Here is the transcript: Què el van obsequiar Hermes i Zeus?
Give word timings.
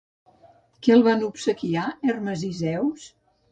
Què 0.87 0.95
el 0.95 1.03
van 1.09 1.21
obsequiar 1.27 1.85
Hermes 2.15 2.49
i 2.51 2.53
Zeus? 2.65 3.09